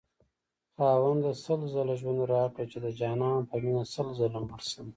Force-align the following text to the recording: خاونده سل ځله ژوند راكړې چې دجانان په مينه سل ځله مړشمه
خاونده 0.75 1.31
سل 1.43 1.61
ځله 1.73 1.93
ژوند 2.01 2.19
راكړې 2.33 2.65
چې 2.71 2.77
دجانان 2.85 3.41
په 3.49 3.55
مينه 3.63 3.83
سل 3.93 4.07
ځله 4.19 4.39
مړشمه 4.47 4.89